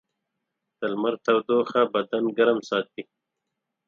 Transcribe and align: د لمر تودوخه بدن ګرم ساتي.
د 0.77 0.79
لمر 0.91 1.13
تودوخه 1.25 1.81
بدن 1.93 2.23
ګرم 2.37 2.59
ساتي. 2.69 3.01